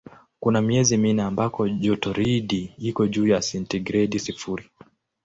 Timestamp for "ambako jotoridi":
1.23-2.73